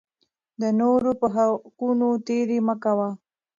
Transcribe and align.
د 0.61 0.63
نورو 0.79 1.11
په 1.19 1.27
حقونو 1.35 2.07
تېری 2.27 2.59
مه 2.67 2.75
کوئ. 2.83 3.11